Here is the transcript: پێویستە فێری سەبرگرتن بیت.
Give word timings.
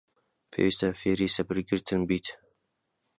پێویستە 0.51 0.87
فێری 1.01 1.33
سەبرگرتن 1.35 2.01
بیت. 2.09 2.27